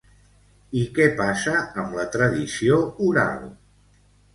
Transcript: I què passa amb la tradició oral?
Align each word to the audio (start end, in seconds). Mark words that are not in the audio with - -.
I 0.79 0.85
què 0.95 1.05
passa 1.21 1.55
amb 1.85 1.95
la 2.01 2.09
tradició 2.19 2.83
oral? 3.13 3.51